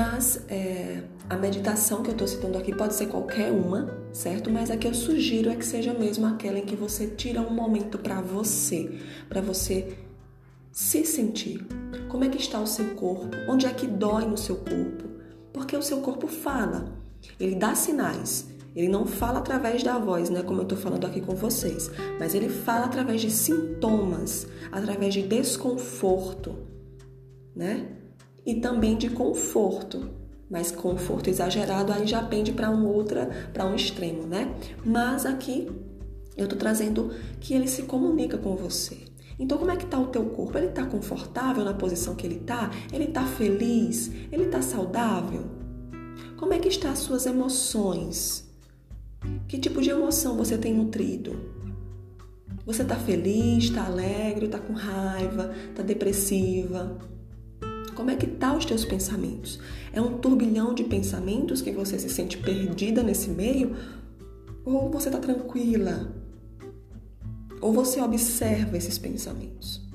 Mas 0.00 0.40
é, 0.48 1.02
a 1.28 1.36
meditação 1.36 2.02
que 2.02 2.08
eu 2.08 2.12
estou 2.12 2.26
citando 2.26 2.56
aqui 2.56 2.74
pode 2.74 2.94
ser 2.94 3.08
qualquer 3.08 3.52
uma, 3.52 3.94
certo? 4.14 4.50
Mas 4.50 4.70
a 4.70 4.76
que 4.78 4.86
eu 4.86 4.94
sugiro 4.94 5.50
é 5.50 5.54
que 5.54 5.64
seja 5.64 5.92
mesmo 5.92 6.26
aquela 6.26 6.58
em 6.58 6.64
que 6.64 6.74
você 6.74 7.06
tira 7.06 7.42
um 7.42 7.52
momento 7.52 7.98
para 7.98 8.18
você, 8.22 8.98
para 9.28 9.42
você 9.42 9.98
se 10.72 11.04
sentir. 11.04 11.66
Como 12.08 12.24
é 12.24 12.30
que 12.30 12.38
está 12.38 12.58
o 12.58 12.66
seu 12.66 12.94
corpo? 12.94 13.28
Onde 13.46 13.66
é 13.66 13.74
que 13.74 13.86
dói 13.86 14.24
no 14.24 14.38
seu 14.38 14.56
corpo? 14.56 15.04
Porque 15.52 15.76
o 15.76 15.82
seu 15.82 15.98
corpo 15.98 16.26
fala, 16.26 16.94
ele 17.38 17.54
dá 17.54 17.74
sinais. 17.74 18.48
Ele 18.74 18.88
não 18.88 19.04
fala 19.04 19.40
através 19.40 19.82
da 19.82 19.98
voz, 19.98 20.30
né, 20.30 20.42
como 20.42 20.60
eu 20.60 20.62
estou 20.62 20.78
falando 20.78 21.04
aqui 21.04 21.20
com 21.20 21.34
vocês, 21.34 21.90
mas 22.18 22.34
ele 22.34 22.48
fala 22.48 22.86
através 22.86 23.20
de 23.20 23.30
sintomas, 23.30 24.46
através 24.72 25.12
de 25.12 25.22
desconforto, 25.22 26.56
né? 27.54 27.99
E 28.44 28.54
também 28.56 28.96
de 28.96 29.10
conforto. 29.10 30.10
Mas 30.50 30.72
conforto 30.72 31.30
exagerado 31.30 31.92
aí 31.92 32.06
já 32.06 32.22
pende 32.22 32.52
para 32.52 32.70
um 32.70 32.86
outra, 32.86 33.30
para 33.52 33.64
um 33.66 33.74
extremo, 33.74 34.26
né? 34.26 34.52
Mas 34.84 35.24
aqui 35.24 35.70
eu 36.36 36.44
estou 36.44 36.58
trazendo 36.58 37.10
que 37.40 37.54
ele 37.54 37.68
se 37.68 37.82
comunica 37.82 38.36
com 38.36 38.56
você. 38.56 38.96
Então, 39.38 39.56
como 39.56 39.70
é 39.70 39.76
que 39.76 39.84
está 39.84 39.98
o 39.98 40.08
teu 40.08 40.24
corpo? 40.26 40.58
Ele 40.58 40.66
está 40.66 40.84
confortável 40.84 41.64
na 41.64 41.72
posição 41.72 42.14
que 42.14 42.26
ele 42.26 42.36
está? 42.36 42.70
Ele 42.92 43.04
está 43.04 43.24
feliz? 43.24 44.10
Ele 44.30 44.44
está 44.44 44.60
saudável? 44.60 45.44
Como 46.36 46.52
é 46.52 46.58
que 46.58 46.68
estão 46.68 46.90
as 46.90 46.98
suas 46.98 47.26
emoções? 47.26 48.46
Que 49.48 49.58
tipo 49.58 49.80
de 49.80 49.90
emoção 49.90 50.36
você 50.36 50.58
tem 50.58 50.74
nutrido? 50.74 51.38
Você 52.66 52.82
está 52.82 52.96
feliz, 52.96 53.64
está 53.64 53.86
alegre, 53.86 54.46
está 54.46 54.58
com 54.58 54.72
raiva, 54.72 55.54
está 55.70 55.82
depressiva? 55.82 56.98
Como 58.00 58.10
é 58.10 58.16
que 58.16 58.26
tá 58.26 58.56
os 58.56 58.64
teus 58.64 58.82
pensamentos? 58.82 59.60
É 59.92 60.00
um 60.00 60.16
turbilhão 60.16 60.72
de 60.72 60.84
pensamentos 60.84 61.60
que 61.60 61.70
você 61.70 61.98
se 61.98 62.08
sente 62.08 62.38
perdida 62.38 63.02
nesse 63.02 63.28
meio? 63.28 63.76
Ou 64.64 64.90
você 64.90 65.10
está 65.10 65.18
tranquila? 65.18 66.10
Ou 67.60 67.74
você 67.74 68.00
observa 68.00 68.78
esses 68.78 68.96
pensamentos? 68.96 69.86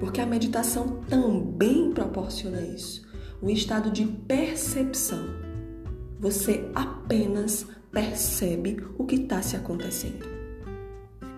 Porque 0.00 0.22
a 0.22 0.26
meditação 0.26 1.00
também 1.06 1.92
proporciona 1.92 2.62
isso, 2.62 3.06
um 3.42 3.50
estado 3.50 3.90
de 3.90 4.06
percepção. 4.06 5.22
Você 6.18 6.66
apenas 6.74 7.66
percebe 7.92 8.82
o 8.96 9.04
que 9.04 9.16
está 9.16 9.42
se 9.42 9.54
acontecendo, 9.54 10.24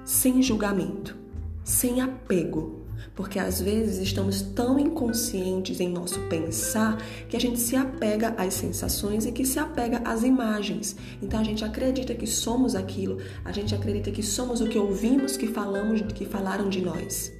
sem 0.05 0.41
julgamento, 0.41 1.17
sem 1.65 2.01
apego, 2.01 2.86
porque 3.15 3.39
às 3.39 3.61
vezes 3.61 3.99
estamos 3.99 4.43
tão 4.43 4.79
inconscientes 4.79 5.81
em 5.81 5.89
nosso 5.89 6.21
pensar 6.29 6.99
que 7.29 7.37
a 7.37 7.41
gente 7.41 7.59
se 7.59 7.77
apega 7.77 8.35
às 8.37 8.55
sensações 8.55 9.27
e 9.27 9.33
que 9.33 9.45
se 9.45 9.59
apega 9.59 10.03
às 10.05 10.23
imagens. 10.23 10.97
Então 11.23 11.41
a 11.41 11.45
gente 11.45 11.65
acredita 11.65 12.15
que 12.15 12.27
somos 12.27 12.75
aquilo, 12.75 13.19
a 13.45 13.53
gente 13.53 13.75
acredita 13.75 14.11
que 14.11 14.23
somos 14.23 14.61
o 14.61 14.69
que 14.69 14.79
ouvimos 14.79 15.37
que 15.37 15.47
falamos, 15.47 16.01
que 16.13 16.25
falaram 16.25 16.69
de 16.69 16.81
nós. 16.81 17.33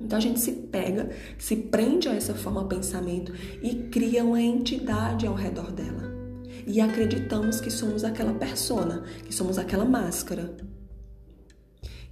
Então 0.00 0.16
a 0.16 0.20
gente 0.20 0.40
se 0.40 0.52
pega, 0.52 1.10
se 1.38 1.54
prende 1.54 2.08
a 2.08 2.14
essa 2.14 2.34
forma 2.34 2.62
de 2.62 2.74
pensamento 2.74 3.34
e 3.62 3.74
cria 3.90 4.24
uma 4.24 4.40
entidade 4.40 5.26
ao 5.26 5.34
redor 5.34 5.70
dela. 5.70 6.10
E 6.66 6.80
acreditamos 6.80 7.60
que 7.60 7.70
somos 7.70 8.02
aquela 8.04 8.32
persona, 8.32 9.02
que 9.24 9.34
somos 9.34 9.58
aquela 9.58 9.84
máscara. 9.84 10.56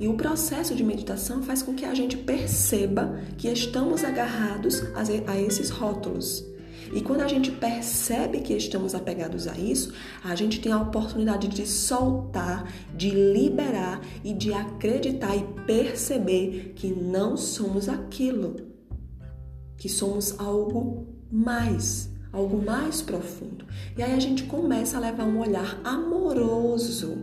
E 0.01 0.07
o 0.07 0.15
processo 0.15 0.77
de 0.77 0.85
meditação 0.85 1.43
faz 1.43 1.61
com 1.61 1.75
que 1.75 1.85
a 1.85 1.93
gente 1.93 2.17
perceba 2.17 3.19
que 3.37 3.49
estamos 3.49 4.05
agarrados 4.05 4.81
a 5.27 5.41
esses 5.41 5.70
rótulos. 5.70 6.47
E 6.95 7.01
quando 7.01 7.23
a 7.23 7.29
gente 7.29 7.51
percebe 7.51 8.41
que 8.41 8.55
estamos 8.55 8.95
apegados 8.95 9.48
a 9.48 9.58
isso, 9.58 9.92
a 10.23 10.37
gente 10.37 10.61
tem 10.61 10.70
a 10.70 10.81
oportunidade 10.81 11.48
de 11.48 11.67
soltar, 11.67 12.73
de 12.95 13.11
liberar 13.11 14.01
e 14.23 14.33
de 14.33 14.53
acreditar 14.53 15.37
e 15.37 15.42
perceber 15.67 16.75
que 16.77 16.89
não 16.89 17.37
somos 17.37 17.89
aquilo, 17.89 18.55
que 19.77 19.89
somos 19.89 20.39
algo 20.39 21.08
mais, 21.31 22.08
algo 22.33 22.64
mais 22.64 23.03
profundo. 23.03 23.67
E 23.97 24.03
aí 24.03 24.14
a 24.14 24.20
gente 24.20 24.45
começa 24.45 24.97
a 24.97 25.01
levar 25.01 25.25
um 25.25 25.41
olhar 25.41 25.81
amoroso 25.83 27.19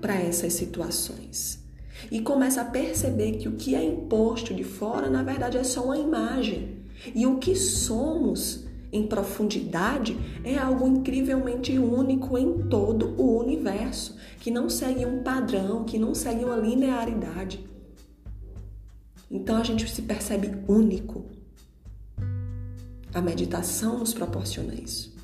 para 0.00 0.14
essas 0.14 0.54
situações 0.54 1.65
e 2.10 2.20
começa 2.20 2.60
a 2.60 2.64
perceber 2.64 3.32
que 3.32 3.48
o 3.48 3.56
que 3.56 3.74
é 3.74 3.82
imposto 3.82 4.54
de 4.54 4.64
fora, 4.64 5.08
na 5.08 5.22
verdade, 5.22 5.56
é 5.56 5.64
só 5.64 5.84
uma 5.84 5.98
imagem. 5.98 6.84
E 7.14 7.26
o 7.26 7.38
que 7.38 7.54
somos 7.54 8.66
em 8.92 9.06
profundidade 9.06 10.16
é 10.44 10.56
algo 10.56 10.86
incrivelmente 10.86 11.78
único 11.78 12.38
em 12.38 12.68
todo 12.68 13.14
o 13.20 13.38
universo, 13.38 14.16
que 14.40 14.50
não 14.50 14.70
segue 14.70 15.04
um 15.04 15.22
padrão, 15.22 15.84
que 15.84 15.98
não 15.98 16.14
segue 16.14 16.44
uma 16.44 16.56
linearidade. 16.56 17.64
Então 19.30 19.56
a 19.56 19.64
gente 19.64 19.88
se 19.90 20.02
percebe 20.02 20.56
único. 20.68 21.26
A 23.12 23.20
meditação 23.20 23.98
nos 23.98 24.14
proporciona 24.14 24.74
isso. 24.74 25.14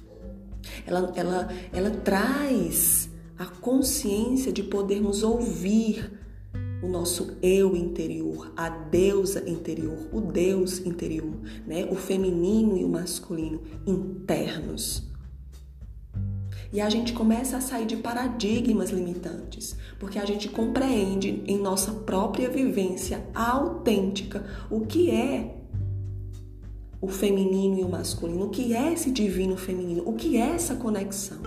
Ela, 0.87 1.13
ela, 1.15 1.49
ela 1.73 1.91
traz 1.91 3.09
a 3.39 3.47
consciência 3.47 4.53
de 4.53 4.63
podermos 4.63 5.23
ouvir 5.23 6.12
o 6.83 6.89
nosso 6.89 7.37
eu 7.41 7.77
interior, 7.77 8.53
a 8.57 8.69
deusa 8.69 9.49
interior, 9.49 10.09
o 10.13 10.21
Deus 10.21 10.81
interior, 10.81 11.37
né? 11.67 11.87
O 11.91 11.95
feminino 11.95 12.77
e 12.77 12.85
o 12.85 12.89
masculino 12.89 13.63
internos. 13.87 15.09
E 16.73 16.81
a 16.81 16.89
gente 16.89 17.13
começa 17.13 17.59
a 17.59 17.61
sair 17.61 17.87
de 17.87 17.99
paradigmas 17.99 18.91
limitantes, 18.91 19.77
porque 20.01 20.19
a 20.19 20.25
gente 20.25 20.49
compreende 20.49 21.45
em 21.47 21.59
nossa 21.59 21.93
própria 21.93 22.49
vivência 22.49 23.27
autêntica 23.35 24.45
o 24.71 24.81
que 24.81 25.11
é 25.11 25.55
o 26.99 27.09
feminino 27.09 27.79
e 27.79 27.85
o 27.85 27.89
masculino, 27.89 28.47
o 28.47 28.51
que 28.51 28.75
é 28.75 28.93
esse 28.93 29.11
divino 29.11 29.57
feminino, 29.57 30.03
o 30.07 30.15
que 30.15 30.37
é 30.37 30.51
essa 30.51 30.75
conexão. 30.75 31.43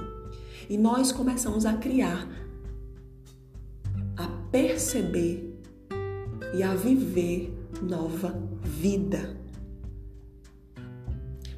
E 0.69 0.77
nós 0.77 1.11
começamos 1.11 1.65
a 1.65 1.73
criar 1.73 2.27
perceber 4.55 5.53
e 6.53 6.63
a 6.63 6.73
viver 6.73 7.53
nova 7.81 8.41
vida. 8.63 9.35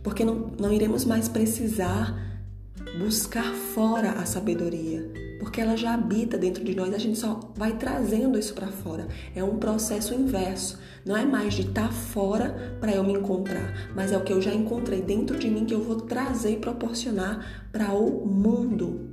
Porque 0.01 0.25
não, 0.25 0.51
não 0.59 0.73
iremos 0.73 1.05
mais 1.05 1.29
precisar 1.29 2.41
buscar 2.97 3.53
fora 3.53 4.13
a 4.13 4.25
sabedoria, 4.25 5.11
porque 5.39 5.61
ela 5.61 5.77
já 5.77 5.93
habita 5.93 6.39
dentro 6.39 6.63
de 6.63 6.73
nós, 6.73 6.91
a 6.91 6.97
gente 6.97 7.19
só 7.19 7.39
vai 7.55 7.77
trazendo 7.77 8.39
isso 8.39 8.55
para 8.55 8.69
fora. 8.69 9.07
É 9.35 9.43
um 9.43 9.57
processo 9.57 10.15
inverso. 10.15 10.79
Não 11.05 11.15
é 11.15 11.23
mais 11.23 11.53
de 11.53 11.61
estar 11.61 11.89
tá 11.89 11.93
fora 11.93 12.79
para 12.79 12.95
eu 12.95 13.03
me 13.03 13.13
encontrar, 13.13 13.91
mas 13.95 14.11
é 14.11 14.17
o 14.17 14.23
que 14.23 14.33
eu 14.33 14.41
já 14.41 14.51
encontrei 14.51 15.03
dentro 15.03 15.37
de 15.37 15.51
mim 15.51 15.65
que 15.65 15.73
eu 15.75 15.83
vou 15.83 16.01
trazer 16.01 16.53
e 16.53 16.57
proporcionar 16.57 17.69
para 17.71 17.93
o 17.93 18.25
mundo. 18.25 19.06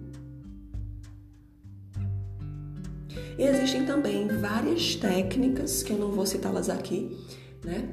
E 3.39 3.43
existem 3.43 3.85
também 3.85 4.29
várias 4.29 4.95
técnicas, 4.97 5.83
que 5.83 5.93
eu 5.93 5.99
não 5.99 6.11
vou 6.11 6.27
citá-las 6.27 6.69
aqui, 6.69 7.17
né? 7.65 7.89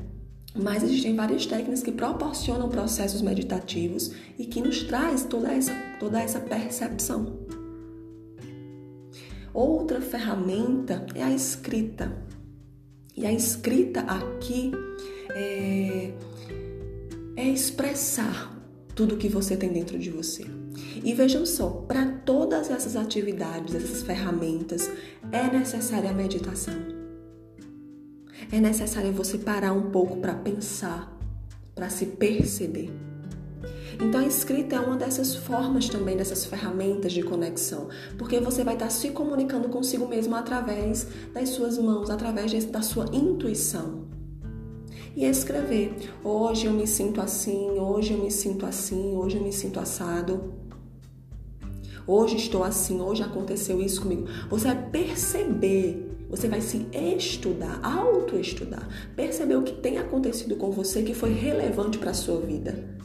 Mas 0.53 0.83
existem 0.83 1.15
várias 1.15 1.45
técnicas 1.45 1.81
que 1.81 1.91
proporcionam 1.91 2.67
processos 2.67 3.21
meditativos 3.21 4.11
e 4.37 4.45
que 4.45 4.61
nos 4.61 4.83
traz 4.83 5.23
toda 5.23 5.51
essa, 5.51 5.73
toda 5.99 6.21
essa 6.21 6.39
percepção. 6.39 7.39
Outra 9.53 10.01
ferramenta 10.01 11.05
é 11.15 11.23
a 11.23 11.31
escrita. 11.31 12.11
E 13.15 13.25
a 13.25 13.31
escrita 13.31 14.01
aqui 14.01 14.71
é, 15.35 16.13
é 17.35 17.49
expressar 17.49 18.57
tudo 18.95 19.17
que 19.17 19.27
você 19.27 19.55
tem 19.55 19.71
dentro 19.71 19.97
de 19.97 20.09
você. 20.09 20.45
E 21.03 21.13
vejam 21.13 21.45
só, 21.45 21.69
para 21.69 22.05
todas 22.25 22.69
essas 22.69 22.95
atividades, 22.95 23.75
essas 23.75 24.03
ferramentas, 24.03 24.89
é 25.31 25.43
necessária 25.51 26.09
a 26.09 26.13
meditação. 26.13 26.73
É 28.51 28.59
necessário 28.59 29.11
você 29.13 29.37
parar 29.37 29.73
um 29.73 29.91
pouco 29.91 30.17
para 30.17 30.33
pensar, 30.33 31.17
para 31.73 31.89
se 31.89 32.05
perceber. 32.05 32.91
Então 33.95 34.19
a 34.19 34.25
escrita 34.25 34.75
é 34.75 34.79
uma 34.79 34.97
dessas 34.97 35.35
formas 35.35 35.87
também, 35.87 36.17
dessas 36.17 36.45
ferramentas 36.45 37.13
de 37.13 37.21
conexão, 37.21 37.87
porque 38.17 38.39
você 38.39 38.63
vai 38.63 38.73
estar 38.73 38.89
se 38.89 39.11
comunicando 39.11 39.69
consigo 39.69 40.07
mesmo 40.07 40.35
através 40.35 41.07
das 41.33 41.49
suas 41.49 41.77
mãos, 41.77 42.09
através 42.09 42.65
da 42.65 42.81
sua 42.81 43.05
intuição. 43.13 44.05
E 45.15 45.25
escrever: 45.25 45.93
hoje 46.23 46.65
eu 46.65 46.73
me 46.73 46.87
sinto 46.87 47.21
assim, 47.21 47.71
hoje 47.71 48.13
eu 48.13 48.23
me 48.23 48.31
sinto 48.31 48.65
assim, 48.65 49.15
hoje 49.15 49.37
eu 49.37 49.43
me 49.43 49.53
sinto 49.53 49.79
assado. 49.79 50.60
Hoje 52.13 52.35
estou 52.35 52.61
assim, 52.61 52.99
hoje 52.99 53.23
aconteceu 53.23 53.81
isso 53.81 54.01
comigo. 54.01 54.27
Você 54.49 54.67
vai 54.67 54.89
perceber 54.89 56.09
Você 56.29 56.49
vai 56.49 56.59
se 56.59 56.85
estudar, 56.93 57.79
autoestudar, 57.81 58.85
perceber 59.15 59.55
o 59.55 59.63
que 59.63 59.73
tem 59.73 59.97
acontecido 59.97 60.57
com 60.57 60.71
você 60.71 61.03
que 61.03 61.13
foi 61.13 61.31
relevante 61.31 61.97
para 61.97 62.11
a 62.11 62.13
sua 62.13 62.39
vida. 62.41 62.97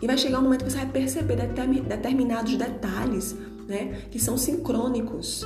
E 0.00 0.06
vai 0.06 0.16
chegar 0.16 0.38
um 0.38 0.42
momento 0.42 0.64
que 0.64 0.70
você 0.70 0.78
vai 0.78 0.90
perceber 0.90 1.36
determinados 1.36 2.56
detalhes, 2.56 3.36
né, 3.66 4.02
que 4.08 4.20
são 4.20 4.36
sincrônicos. 4.36 5.44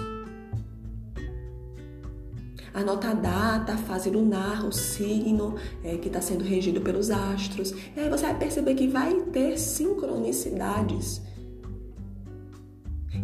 Anota 2.72 3.08
a 3.08 3.14
data, 3.14 3.72
a 3.72 3.78
fase 3.78 4.10
lunar, 4.10 4.66
o 4.66 4.72
signo 4.72 5.56
é, 5.82 5.96
que 5.96 6.08
está 6.08 6.20
sendo 6.20 6.44
regido 6.44 6.80
pelos 6.82 7.10
astros. 7.10 7.74
E 7.94 8.00
aí 8.00 8.08
você 8.08 8.24
vai 8.24 8.38
perceber 8.38 8.74
que 8.74 8.88
vai 8.88 9.14
ter 9.32 9.58
sincronicidades 9.58 11.22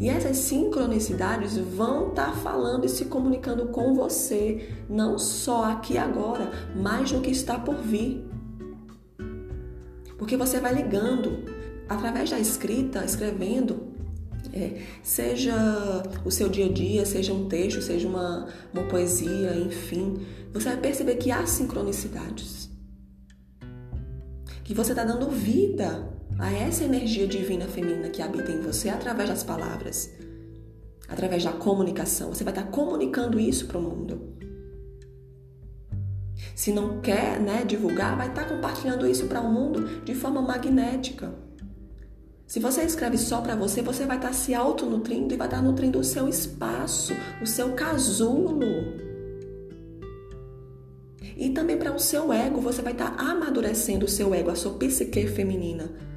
e 0.01 0.09
essas 0.09 0.39
sincronicidades 0.39 1.59
vão 1.59 2.09
estar 2.09 2.31
tá 2.31 2.33
falando 2.33 2.87
e 2.87 2.89
se 2.89 3.05
comunicando 3.05 3.67
com 3.67 3.95
você, 3.95 4.67
não 4.89 5.19
só 5.19 5.65
aqui 5.65 5.99
agora, 5.99 6.51
mas 6.75 7.13
no 7.13 7.21
que 7.21 7.31
está 7.31 7.59
por 7.59 7.77
vir. 7.77 8.27
Porque 10.17 10.39
você 10.39 10.59
vai 10.59 10.73
ligando 10.73 11.45
através 11.87 12.31
da 12.31 12.39
escrita, 12.39 13.05
escrevendo, 13.05 13.89
é, 14.55 14.81
seja 15.03 15.55
o 16.25 16.31
seu 16.31 16.49
dia 16.49 16.65
a 16.65 16.73
dia, 16.73 17.05
seja 17.05 17.35
um 17.35 17.47
texto, 17.47 17.83
seja 17.83 18.09
uma, 18.09 18.49
uma 18.73 18.85
poesia, 18.85 19.55
enfim, 19.55 20.25
você 20.51 20.71
vai 20.71 20.79
perceber 20.79 21.17
que 21.17 21.31
há 21.31 21.47
sincronicidades. 21.47 22.71
Que 24.65 24.73
você 24.73 24.93
está 24.93 25.05
dando 25.05 25.29
vida 25.29 26.20
a 26.41 26.51
essa 26.51 26.85
energia 26.85 27.27
divina 27.27 27.67
feminina 27.67 28.09
que 28.09 28.23
habita 28.23 28.51
em 28.51 28.61
você 28.61 28.89
através 28.89 29.29
das 29.29 29.45
palavras, 29.45 30.11
através 31.07 31.45
da 31.45 31.53
comunicação. 31.53 32.31
Você 32.31 32.43
vai 32.43 32.53
estar 32.53 32.69
comunicando 32.71 33.39
isso 33.39 33.67
para 33.67 33.79
o 33.79 33.83
mundo. 33.83 34.35
Se 36.55 36.73
não 36.73 37.01
quer 37.01 37.39
né, 37.39 37.63
divulgar, 37.65 38.17
vai 38.17 38.29
estar 38.29 38.49
compartilhando 38.49 39.07
isso 39.07 39.27
para 39.27 39.41
o 39.43 39.53
mundo 39.53 40.03
de 40.03 40.15
forma 40.15 40.41
magnética. 40.41 41.33
Se 42.47 42.59
você 42.59 42.83
escreve 42.83 43.19
só 43.19 43.43
para 43.43 43.55
você, 43.55 43.83
você 43.83 44.07
vai 44.07 44.17
estar 44.17 44.33
se 44.33 44.55
autonutrindo 44.55 45.35
e 45.35 45.37
vai 45.37 45.47
estar 45.47 45.63
nutrindo 45.63 45.99
o 45.99 46.05
seu 46.05 46.27
espaço, 46.27 47.13
o 47.41 47.47
seu 47.47 47.75
casulo. 47.75 48.61
E 51.37 51.51
também 51.51 51.77
para 51.77 51.95
o 51.95 51.99
seu 51.99 52.33
ego, 52.33 52.61
você 52.61 52.83
vai 52.83 52.93
estar 52.93 53.15
amadurecendo 53.19 54.07
o 54.07 54.09
seu 54.09 54.35
ego, 54.35 54.51
a 54.51 54.57
sua 54.57 54.73
psique 54.73 55.27
feminina 55.27 56.10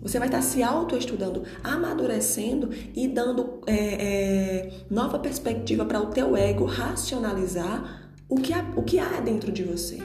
você 0.00 0.18
vai 0.18 0.28
estar 0.28 0.42
se 0.42 0.62
autoestudando, 0.62 1.42
amadurecendo 1.62 2.70
e 2.94 3.08
dando 3.08 3.60
é, 3.66 3.74
é, 3.74 4.72
nova 4.90 5.18
perspectiva 5.18 5.84
para 5.84 6.00
o 6.00 6.06
teu 6.06 6.36
ego 6.36 6.64
racionalizar 6.64 8.10
o 8.28 8.36
que, 8.36 8.52
há, 8.52 8.62
o 8.76 8.82
que 8.82 8.98
há 8.98 9.20
dentro 9.20 9.50
de 9.50 9.64
você. 9.64 9.98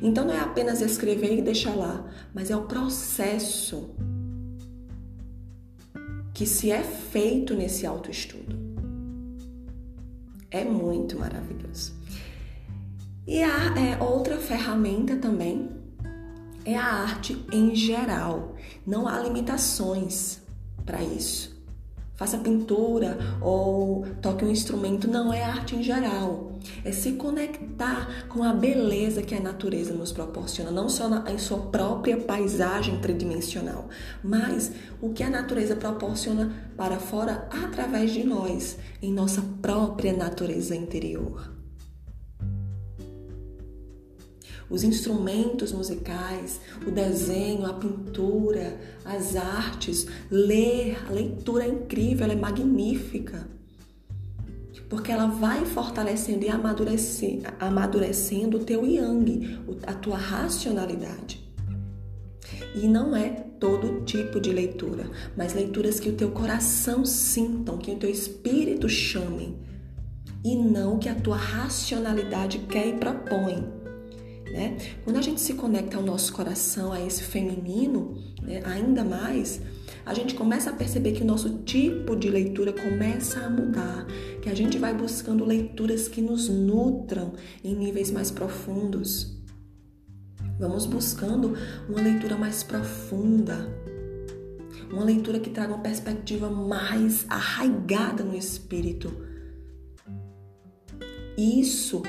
Então 0.00 0.26
não 0.26 0.34
é 0.34 0.40
apenas 0.40 0.80
escrever 0.80 1.38
e 1.38 1.42
deixar 1.42 1.74
lá, 1.74 2.06
mas 2.32 2.50
é 2.50 2.56
o 2.56 2.62
processo 2.62 3.90
que 6.32 6.46
se 6.46 6.70
é 6.70 6.82
feito 6.82 7.54
nesse 7.54 7.84
autoestudo. 7.84 8.56
É 10.50 10.64
muito 10.64 11.18
maravilhoso. 11.18 11.94
E 13.26 13.42
a 13.42 13.74
é, 13.76 14.02
outra 14.02 14.38
ferramenta 14.38 15.16
também 15.16 15.77
é 16.68 16.76
a 16.76 16.84
arte 16.84 17.44
em 17.50 17.74
geral. 17.74 18.54
Não 18.86 19.08
há 19.08 19.18
limitações 19.20 20.40
para 20.84 21.02
isso. 21.02 21.56
Faça 22.14 22.36
pintura 22.36 23.16
ou 23.40 24.04
toque 24.20 24.44
um 24.44 24.50
instrumento, 24.50 25.08
não 25.08 25.32
é 25.32 25.42
arte 25.42 25.76
em 25.76 25.82
geral. 25.82 26.52
É 26.84 26.90
se 26.90 27.12
conectar 27.12 28.26
com 28.28 28.42
a 28.42 28.52
beleza 28.52 29.22
que 29.22 29.34
a 29.34 29.40
natureza 29.40 29.94
nos 29.94 30.12
proporciona, 30.12 30.70
não 30.70 30.88
só 30.88 31.08
na, 31.08 31.30
em 31.30 31.38
sua 31.38 31.58
própria 31.58 32.16
paisagem 32.16 32.98
tridimensional, 33.00 33.88
mas 34.22 34.72
o 35.00 35.10
que 35.10 35.22
a 35.22 35.30
natureza 35.30 35.76
proporciona 35.76 36.52
para 36.76 36.98
fora 36.98 37.48
através 37.50 38.10
de 38.12 38.24
nós, 38.24 38.76
em 39.00 39.12
nossa 39.12 39.40
própria 39.62 40.12
natureza 40.12 40.74
interior. 40.74 41.57
Os 44.70 44.84
instrumentos 44.84 45.72
musicais, 45.72 46.60
o 46.86 46.90
desenho, 46.90 47.64
a 47.64 47.72
pintura, 47.72 48.78
as 49.04 49.36
artes, 49.36 50.06
ler, 50.30 50.98
a 51.08 51.12
leitura 51.12 51.64
é 51.64 51.68
incrível, 51.68 52.24
ela 52.24 52.34
é 52.34 52.36
magnífica. 52.36 53.48
Porque 54.88 55.12
ela 55.12 55.26
vai 55.26 55.66
fortalecendo 55.66 56.44
e 56.44 56.48
amadurecendo, 56.48 57.44
amadurecendo 57.60 58.56
o 58.56 58.64
teu 58.64 58.86
yang, 58.86 59.58
a 59.86 59.92
tua 59.92 60.16
racionalidade. 60.16 61.46
E 62.74 62.86
não 62.88 63.14
é 63.14 63.28
todo 63.58 64.02
tipo 64.04 64.40
de 64.40 64.50
leitura, 64.50 65.10
mas 65.36 65.52
leituras 65.52 65.98
que 65.98 66.08
o 66.08 66.14
teu 66.14 66.30
coração 66.30 67.04
sintam, 67.04 67.76
que 67.76 67.90
o 67.90 67.96
teu 67.96 68.08
espírito 68.08 68.88
chame, 68.88 69.58
e 70.44 70.54
não 70.54 70.98
que 70.98 71.08
a 71.08 71.14
tua 71.14 71.36
racionalidade 71.36 72.58
quer 72.60 72.86
e 72.86 72.92
propõe. 72.94 73.77
Né? 74.52 74.76
Quando 75.04 75.16
a 75.18 75.22
gente 75.22 75.40
se 75.40 75.54
conecta 75.54 75.96
ao 75.96 76.02
nosso 76.02 76.32
coração, 76.32 76.92
a 76.92 77.00
esse 77.00 77.22
feminino, 77.22 78.16
né, 78.42 78.62
ainda 78.64 79.04
mais, 79.04 79.60
a 80.06 80.14
gente 80.14 80.34
começa 80.34 80.70
a 80.70 80.72
perceber 80.72 81.12
que 81.12 81.22
o 81.22 81.26
nosso 81.26 81.58
tipo 81.64 82.16
de 82.16 82.30
leitura 82.30 82.72
começa 82.72 83.40
a 83.40 83.50
mudar, 83.50 84.06
que 84.40 84.48
a 84.48 84.54
gente 84.54 84.78
vai 84.78 84.94
buscando 84.94 85.44
leituras 85.44 86.08
que 86.08 86.22
nos 86.22 86.48
nutram 86.48 87.34
em 87.62 87.74
níveis 87.74 88.10
mais 88.10 88.30
profundos. 88.30 89.36
Vamos 90.58 90.86
buscando 90.86 91.54
uma 91.88 92.00
leitura 92.00 92.36
mais 92.36 92.62
profunda, 92.62 93.68
uma 94.90 95.04
leitura 95.04 95.38
que 95.38 95.50
traga 95.50 95.74
uma 95.74 95.82
perspectiva 95.82 96.48
mais 96.48 97.26
arraigada 97.28 98.24
no 98.24 98.34
espírito 98.34 99.27
isso 101.38 102.02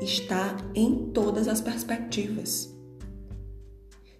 está 0.00 0.56
em 0.74 1.10
todas 1.12 1.46
as 1.46 1.60
perspectivas. 1.60 2.72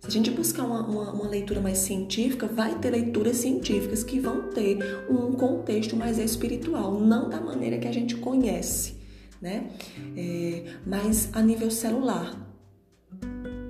Se 0.00 0.08
a 0.08 0.10
gente 0.10 0.30
buscar 0.30 0.64
uma, 0.64 0.86
uma, 0.86 1.12
uma, 1.12 1.28
leitura 1.28 1.60
mais 1.60 1.78
científica, 1.78 2.46
vai 2.46 2.76
ter 2.78 2.90
leituras 2.90 3.36
científicas 3.36 4.04
que 4.04 4.20
vão 4.20 4.50
ter 4.50 4.78
um 5.08 5.32
contexto 5.32 5.96
mais 5.96 6.18
espiritual, 6.18 7.00
não 7.00 7.30
da 7.30 7.40
maneira 7.40 7.78
que 7.78 7.88
a 7.88 7.92
gente 7.92 8.16
conhece, 8.16 8.96
né? 9.40 9.70
É, 10.16 10.64
mas 10.84 11.30
a 11.32 11.40
nível 11.40 11.70
celular. 11.70 12.36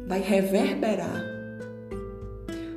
Vai 0.07 0.21
reverberar 0.21 1.32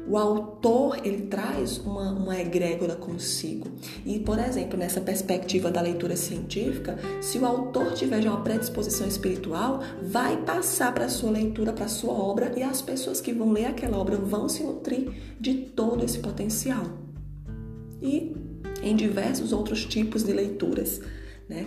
o 0.08 0.18
autor 0.18 1.00
ele 1.04 1.24
traz 1.24 1.80
uma, 1.80 2.12
uma 2.12 2.40
egrégora 2.40 2.96
consigo. 2.96 3.68
E, 4.06 4.20
por 4.20 4.38
exemplo, 4.38 4.78
nessa 4.78 5.02
perspectiva 5.02 5.72
da 5.72 5.82
leitura 5.82 6.16
científica, 6.16 6.98
se 7.22 7.40
o 7.40 7.46
autor 7.46 7.94
tiver 7.94 8.22
já 8.22 8.30
uma 8.30 8.42
predisposição 8.42 9.08
espiritual, 9.08 9.82
vai 10.04 10.38
passar 10.38 10.94
para 10.94 11.06
a 11.06 11.10
sua 11.10 11.32
leitura, 11.32 11.74
para 11.74 11.86
a 11.86 11.90
sua 11.90 12.14
obra, 12.14 12.54
e 12.56 12.62
as 12.62 12.82
pessoas 12.82 13.20
que 13.20 13.34
vão 13.34 13.52
ler 13.52 13.66
aquela 13.66 13.98
obra 13.98 14.16
vão 14.16 14.48
se 14.48 14.64
nutrir 14.64 15.12
de 15.40 15.54
todo 15.56 16.06
esse 16.06 16.20
potencial. 16.20 16.84
E 18.02 18.36
em 18.84 18.96
diversos 18.96 19.52
outros 19.52 19.86
tipos 19.86 20.24
de 20.24 20.34
leituras, 20.34 21.02
né? 21.50 21.66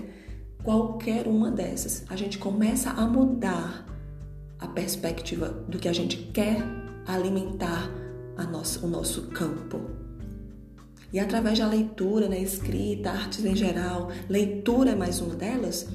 Qualquer 0.62 1.26
uma 1.26 1.50
dessas, 1.50 2.04
a 2.09 2.16
gente 2.16 2.37
começa 2.38 2.90
a 2.90 3.07
mudar 3.07 3.87
a 4.59 4.66
perspectiva 4.66 5.49
do 5.68 5.78
que 5.78 5.88
a 5.88 5.92
gente 5.92 6.16
quer 6.16 6.62
alimentar 7.07 7.90
nossa, 8.45 8.85
o 8.85 8.88
nosso 8.88 9.23
campo. 9.28 9.80
E 11.12 11.18
através 11.18 11.59
da 11.59 11.66
leitura, 11.66 12.28
né, 12.28 12.40
escrita, 12.40 13.11
artes 13.11 13.45
em 13.45 13.57
geral, 13.57 14.11
leitura 14.28 14.90
é 14.90 14.95
mais 14.95 15.21
uma 15.21 15.35
delas, 15.35 15.88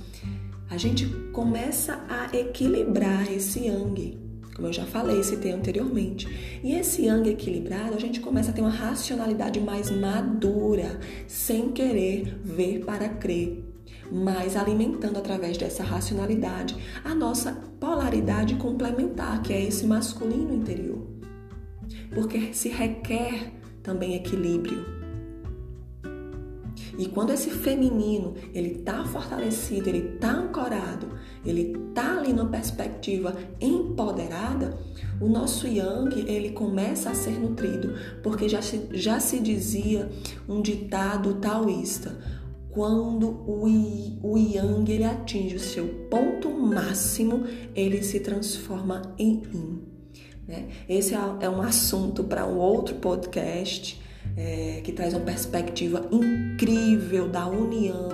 a 0.70 0.78
gente 0.78 1.06
começa 1.32 2.04
a 2.10 2.36
equilibrar 2.36 3.32
esse 3.32 3.68
yang, 3.68 4.20
como 4.56 4.68
eu 4.68 4.74
já 4.74 4.86
falei, 4.86 5.24
citei 5.24 5.52
anteriormente. 5.52 6.28
E 6.64 6.74
esse 6.74 7.06
yang 7.06 7.30
equilibrado, 7.30 7.94
a 7.96 8.00
gente 8.00 8.20
começa 8.20 8.50
a 8.50 8.54
ter 8.54 8.62
uma 8.62 8.72
racionalidade 8.72 9.60
mais 9.60 9.92
madura, 9.92 11.00
sem 11.28 11.72
querer 11.72 12.40
ver 12.44 12.84
para 12.84 13.08
crer, 13.08 13.64
mas 14.12 14.56
alimentando 14.56 15.18
através 15.20 15.58
dessa 15.58 15.84
racionalidade 15.84 16.76
a 17.04 17.14
nossa 17.14 17.54
polaridade 17.80 18.56
complementar, 18.56 19.44
que 19.44 19.54
é 19.54 19.62
esse 19.64 19.86
masculino 19.86 20.56
interior 20.56 21.12
porque 22.13 22.53
se 22.53 22.70
requer 22.70 23.51
também 23.82 24.15
equilíbrio. 24.15 24.86
E 26.98 27.08
quando 27.08 27.32
esse 27.32 27.50
feminino 27.50 28.36
ele 28.53 28.79
está 28.79 29.03
fortalecido, 29.03 29.89
ele 29.89 30.15
está 30.15 30.32
ancorado 30.32 31.08
ele 31.46 31.77
tá 31.93 32.17
ali 32.20 32.32
numa 32.32 32.50
perspectiva 32.50 33.36
empoderada, 33.60 34.77
o 35.20 35.27
nosso 35.27 35.67
yang 35.67 36.10
ele 36.27 36.51
começa 36.51 37.10
a 37.10 37.15
ser 37.15 37.39
nutrido, 37.39 37.93
porque 38.22 38.48
já 38.48 38.62
se, 38.62 38.88
já 38.91 39.20
se 39.20 39.39
dizia 39.39 40.10
um 40.48 40.62
ditado 40.62 41.36
taoísta, 41.36 42.17
quando 42.70 43.29
o, 43.29 43.65
o 44.24 44.38
yang 44.38 44.89
ele 44.89 45.03
atinge 45.03 45.55
o 45.55 45.60
seu 45.60 45.88
ponto 46.10 46.50
máximo, 46.50 47.43
ele 47.75 48.01
se 48.01 48.20
transforma 48.20 49.13
em 49.20 49.43
yin. 49.53 49.93
Né? 50.48 50.68
Esse 50.88 51.14
é, 51.14 51.20
é 51.42 51.50
um 51.50 51.62
assunto 51.62 52.24
para 52.24 52.46
um 52.46 52.58
outro 52.58 52.96
podcast 52.96 54.02
é, 54.36 54.82
que 54.84 54.92
traz 54.92 55.14
uma 55.14 55.24
perspectiva 55.24 56.08
incrível 56.12 57.28
da 57.28 57.48
união 57.48 58.10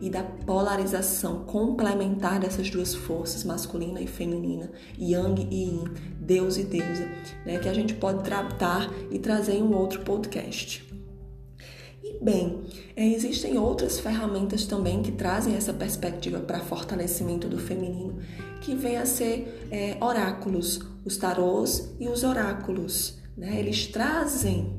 e 0.00 0.08
da 0.08 0.22
polarização 0.22 1.44
complementar 1.44 2.40
dessas 2.40 2.70
duas 2.70 2.94
forças, 2.94 3.44
masculina 3.44 4.00
e 4.00 4.06
feminina, 4.06 4.70
Yang 4.98 5.48
e 5.50 5.64
Yin, 5.64 5.84
Deus 6.18 6.56
e 6.56 6.64
deusa, 6.64 7.06
né, 7.44 7.58
que 7.58 7.68
a 7.68 7.74
gente 7.74 7.94
pode 7.94 8.24
tratar 8.24 8.90
e 9.10 9.18
trazer 9.18 9.54
em 9.54 9.62
um 9.62 9.76
outro 9.76 10.00
podcast. 10.00 10.88
E 12.02 12.24
bem, 12.24 12.62
é, 12.96 13.06
existem 13.06 13.58
outras 13.58 14.00
ferramentas 14.00 14.64
também 14.64 15.02
que 15.02 15.12
trazem 15.12 15.54
essa 15.54 15.72
perspectiva 15.72 16.40
para 16.40 16.60
fortalecimento 16.60 17.46
do 17.46 17.58
feminino, 17.58 18.18
que 18.60 18.74
vem 18.74 18.96
a 18.96 19.06
ser 19.06 19.68
é, 19.70 19.96
oráculos, 20.00 20.80
os 21.04 21.16
tarôs 21.16 21.94
e 21.98 22.08
os 22.08 22.22
oráculos. 22.22 23.18
Né? 23.36 23.58
Eles 23.58 23.86
trazem 23.86 24.78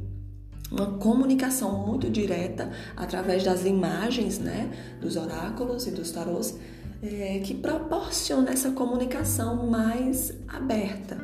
uma 0.72 0.98
comunicação 0.98 1.86
muito 1.86 2.10
direta 2.10 2.72
através 2.96 3.44
das 3.44 3.66
imagens 3.66 4.40
né, 4.40 4.72
dos 5.02 5.18
oráculos 5.18 5.86
e 5.88 5.92
dos 5.92 6.12
tarôs, 6.12 6.58
é, 7.04 7.40
que 7.40 7.54
proporciona 7.54 8.52
essa 8.52 8.72
comunicação 8.72 9.70
mais 9.70 10.34
aberta. 10.48 11.16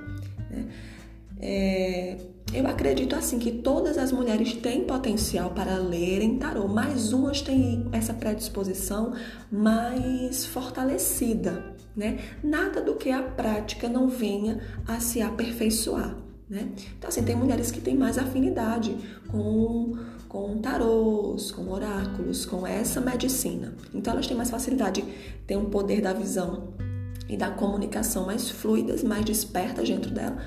Né? 0.49 0.67
É, 1.39 2.17
eu 2.53 2.65
acredito 2.65 3.15
assim 3.15 3.39
que 3.39 3.51
todas 3.51 3.97
as 3.97 4.11
mulheres 4.11 4.53
têm 4.53 4.85
potencial 4.85 5.51
para 5.51 5.77
lerem 5.77 6.37
tarô, 6.37 6.67
mas 6.67 7.11
umas 7.11 7.41
têm 7.41 7.87
essa 7.91 8.13
predisposição 8.13 9.13
mais 9.51 10.45
fortalecida, 10.45 11.75
né? 11.95 12.19
Nada 12.41 12.81
do 12.81 12.95
que 12.95 13.11
a 13.11 13.21
prática 13.21 13.89
não 13.89 14.07
venha 14.07 14.61
a 14.87 14.99
se 14.99 15.21
aperfeiçoar, 15.21 16.15
né? 16.49 16.69
Então 16.97 17.09
assim, 17.09 17.23
tem 17.23 17.35
mulheres 17.35 17.69
que 17.69 17.81
têm 17.81 17.97
mais 17.97 18.17
afinidade 18.17 18.95
com 19.29 19.93
com 20.27 20.57
tarôs, 20.57 21.51
com 21.51 21.69
oráculos, 21.71 22.45
com 22.45 22.67
essa 22.67 22.99
medicina. 22.99 23.73
Então 23.93 24.11
elas 24.11 24.27
têm 24.27 24.35
mais 24.35 24.49
facilidade, 24.49 25.03
têm 25.45 25.55
um 25.55 25.69
poder 25.69 26.01
da 26.01 26.11
visão 26.11 26.73
e 27.29 27.37
da 27.37 27.49
comunicação 27.49 28.25
mais 28.25 28.49
fluidas, 28.49 29.03
mais 29.03 29.23
despertas 29.23 29.87
dentro 29.87 30.11
dela 30.11 30.37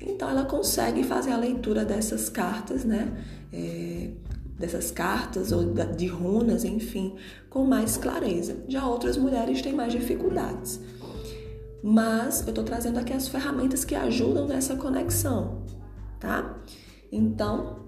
então 0.00 0.28
ela 0.28 0.44
consegue 0.44 1.02
fazer 1.02 1.32
a 1.32 1.36
leitura 1.36 1.84
dessas 1.84 2.28
cartas, 2.28 2.84
né? 2.84 3.12
É, 3.52 4.10
dessas 4.58 4.90
cartas 4.90 5.52
ou 5.52 5.74
de 5.96 6.06
runas, 6.06 6.64
enfim, 6.64 7.14
com 7.50 7.64
mais 7.64 7.96
clareza. 7.96 8.56
Já 8.68 8.86
outras 8.86 9.16
mulheres 9.16 9.60
têm 9.60 9.74
mais 9.74 9.92
dificuldades. 9.92 10.80
Mas 11.82 12.42
eu 12.42 12.48
estou 12.48 12.64
trazendo 12.64 12.98
aqui 12.98 13.12
as 13.12 13.28
ferramentas 13.28 13.84
que 13.84 13.94
ajudam 13.94 14.46
nessa 14.46 14.74
conexão, 14.76 15.62
tá? 16.18 16.58
Então, 17.12 17.80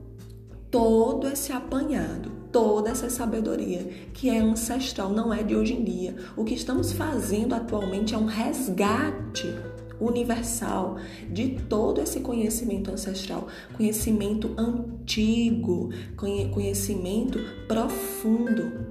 todo 0.71 1.27
esse 1.27 1.53
apanhado, 1.53 2.31
toda 2.53 2.91
essa 2.91 3.11
sabedoria 3.11 3.85
que 4.13 4.29
é 4.29 4.39
ancestral, 4.39 5.11
não 5.11 5.33
é 5.33 5.43
de 5.43 5.57
hoje 5.57 5.75
em 5.75 5.83
dia. 5.83 6.17
O 6.37 6.45
que 6.45 6.55
estamos 6.55 6.93
fazendo 6.93 7.55
atualmente 7.55 8.15
é 8.15 8.19
um 8.19 8.27
resgate 8.27 9.53
universal 10.01 10.97
de 11.31 11.59
todo 11.69 12.01
esse 12.01 12.21
conhecimento 12.21 12.91
ancestral, 12.91 13.49
conhecimento 13.75 14.55
antigo, 14.57 15.91
conhecimento 16.17 17.39
profundo, 17.67 18.87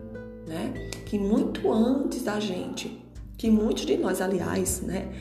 né? 0.48 0.74
Que 1.06 1.18
muito 1.18 1.72
antes 1.72 2.24
da 2.24 2.40
gente, 2.40 3.02
que 3.38 3.50
muitos 3.50 3.86
de 3.86 3.98
nós, 3.98 4.22
aliás, 4.22 4.82
né? 4.82 5.12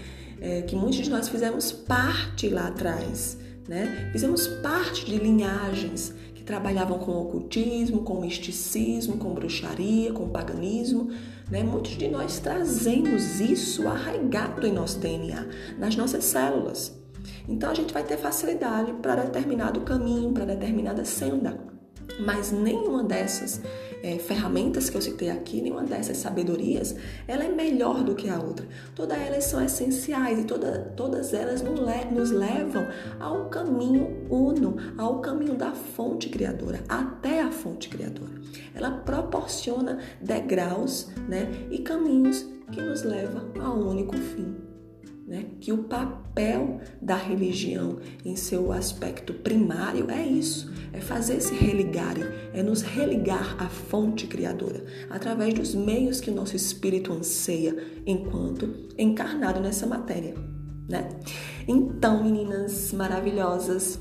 É, 0.40 0.62
que 0.62 0.76
muitos 0.76 0.99
de 0.99 1.11
nós 1.11 1.28
fizemos 1.28 1.73
parte 1.73 2.49
lá 2.49 2.69
atrás, 2.69 3.38
né? 3.69 4.11
Fizemos 4.12 4.47
parte 4.47 5.05
de 5.05 5.16
linhagens 5.16 6.14
que 6.35 6.43
trabalhavam 6.43 6.99
com 6.99 7.12
ocultismo, 7.12 8.02
com 8.02 8.21
misticismo, 8.21 9.16
com 9.16 9.35
bruxaria, 9.35 10.12
com 10.12 10.28
paganismo, 10.28 11.11
né? 11.50 11.62
Muitos 11.62 11.93
de 11.93 12.09
nós 12.09 12.38
trazemos 12.38 13.41
isso 13.41 13.87
arraigado 13.87 14.67
em 14.67 14.73
nosso 14.73 14.99
DNA, 14.99 15.47
nas 15.79 15.97
nossas 15.97 16.25
células. 16.25 16.93
Então 17.49 17.71
a 17.71 17.75
gente 17.75 17.93
vai 17.93 18.05
ter 18.05 18.17
facilidade 18.17 18.93
para 18.95 19.25
determinado 19.25 19.81
caminho, 19.81 20.33
para 20.33 20.45
determinada 20.45 21.05
senda. 21.05 21.65
Mas 22.18 22.50
nenhuma 22.50 23.02
dessas 23.02 23.61
é, 24.02 24.18
ferramentas 24.18 24.88
que 24.88 24.96
eu 24.96 25.02
citei 25.02 25.30
aqui, 25.30 25.61
nenhuma 25.61 25.82
dessas 25.82 26.16
sabedorias, 26.18 26.94
ela 27.26 27.44
é 27.44 27.49
melhor 27.49 28.02
do 28.02 28.14
que 28.14 28.28
a 28.28 28.38
outra. 28.38 28.66
Todas 28.94 29.18
elas 29.18 29.44
são 29.44 29.62
essenciais 29.62 30.38
e 30.38 30.44
toda, 30.44 30.92
todas 30.96 31.35
elas 31.35 31.62
nos 31.62 32.30
levam 32.30 32.87
ao 33.18 33.46
caminho 33.46 34.26
uno, 34.30 34.76
ao 34.96 35.20
caminho 35.20 35.54
da 35.54 35.73
fonte 35.73 36.28
criadora, 36.28 36.80
até 36.88 37.40
a 37.40 37.50
fonte 37.50 37.88
criadora. 37.88 38.32
Ela 38.75 38.90
proporciona 38.90 39.99
degraus 40.20 41.08
né, 41.28 41.49
e 41.70 41.78
caminhos 41.78 42.46
que 42.70 42.80
nos 42.80 43.02
levam 43.02 43.50
a 43.61 43.70
um 43.70 43.88
único 43.88 44.16
fim 44.16 44.65
né? 45.26 45.47
que 45.61 45.73
o 45.73 45.85
papel 45.85 46.80
da 47.02 47.16
religião 47.16 47.99
em 48.25 48.37
seu 48.37 48.71
aspecto 48.73 49.35
primário 49.35 50.11
é 50.11 50.25
isso, 50.25 50.73
é 50.92 51.00
fazer 51.00 51.40
se 51.40 51.54
religarem, 51.54 52.25
é 52.54 52.62
nos 52.62 52.83
religar 52.83 53.56
à 53.59 53.68
fonte 53.68 54.26
criadora, 54.26 54.85
através 55.11 55.54
dos 55.54 55.75
meios 55.75 56.21
que 56.21 56.30
o 56.30 56.35
nosso 56.35 56.54
espírito 56.54 57.12
anseia 57.12 57.76
enquanto 58.06 58.73
encarnado 58.97 59.61
nessa 59.61 59.87
matéria. 59.87 60.35
Né? 60.88 61.09
Então, 61.66 62.23
meninas 62.23 62.92
maravilhosas, 62.92 63.99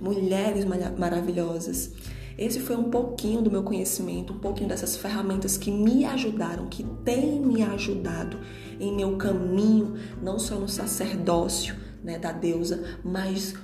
mulheres 0.00 0.64
maravilhosas, 0.64 1.92
esse 2.36 2.60
foi 2.60 2.76
um 2.76 2.90
pouquinho 2.90 3.42
do 3.42 3.50
meu 3.50 3.62
conhecimento, 3.62 4.32
um 4.32 4.38
pouquinho 4.38 4.68
dessas 4.68 4.96
ferramentas 4.96 5.56
que 5.56 5.70
me 5.70 6.04
ajudaram, 6.04 6.66
que 6.66 6.82
têm 7.04 7.40
me 7.40 7.62
ajudado 7.62 8.38
em 8.80 8.94
meu 8.94 9.16
caminho, 9.16 9.94
não 10.22 10.38
só 10.38 10.56
no 10.56 10.68
sacerdócio 10.68 11.76
né, 12.02 12.18
da 12.18 12.32
deusa, 12.32 12.98
mas 13.04 13.54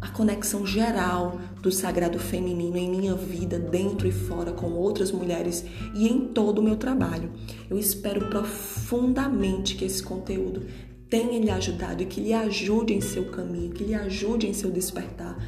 a 0.00 0.08
conexão 0.08 0.66
geral 0.66 1.38
do 1.62 1.70
sagrado 1.70 2.18
feminino 2.18 2.76
em 2.76 2.90
minha 2.90 3.14
vida, 3.14 3.58
dentro 3.58 4.08
e 4.08 4.12
fora, 4.12 4.52
com 4.52 4.72
outras 4.72 5.12
mulheres 5.12 5.64
e 5.94 6.08
em 6.08 6.26
todo 6.28 6.58
o 6.58 6.62
meu 6.62 6.76
trabalho. 6.76 7.30
Eu 7.70 7.78
espero 7.78 8.28
profundamente 8.28 9.76
que 9.76 9.84
esse 9.84 10.02
conteúdo 10.02 10.62
tenha 11.08 11.38
lhe 11.38 11.50
ajudado 11.50 12.02
e 12.02 12.06
que 12.06 12.20
lhe 12.20 12.32
ajude 12.32 12.92
em 12.92 13.00
seu 13.00 13.30
caminho, 13.30 13.70
que 13.70 13.84
lhe 13.84 13.94
ajude 13.94 14.46
em 14.46 14.52
seu 14.52 14.70
despertar, 14.70 15.38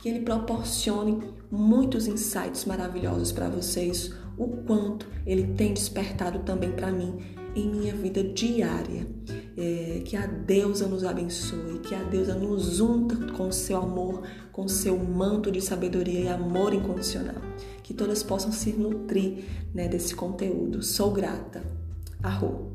que 0.00 0.08
ele 0.08 0.20
proporcione 0.20 1.18
muitos 1.50 2.06
insights 2.06 2.64
maravilhosos 2.64 3.32
para 3.32 3.48
vocês, 3.48 4.12
o 4.36 4.48
quanto 4.48 5.06
ele 5.26 5.54
tem 5.54 5.74
despertado 5.74 6.40
também 6.40 6.72
para 6.72 6.90
mim 6.90 7.18
em 7.54 7.68
minha 7.68 7.94
vida 7.94 8.22
diária. 8.22 9.06
É, 9.56 10.00
que 10.04 10.16
a 10.16 10.26
deusa 10.26 10.86
nos 10.86 11.04
abençoe, 11.04 11.80
que 11.80 11.94
a 11.94 12.02
deusa 12.04 12.34
nos 12.34 12.80
unta 12.80 13.32
com 13.32 13.52
seu 13.52 13.76
amor, 13.76 14.22
com 14.52 14.66
seu 14.66 14.96
manto 14.96 15.50
de 15.50 15.60
sabedoria 15.60 16.20
e 16.20 16.28
amor 16.28 16.72
incondicional. 16.72 17.42
Que 17.82 17.92
todas 17.92 18.22
possam 18.22 18.52
se 18.52 18.72
nutrir 18.72 19.44
né, 19.74 19.86
desse 19.88 20.14
conteúdo. 20.14 20.82
Sou 20.82 21.10
grata. 21.10 21.62
Arro. 22.22 22.70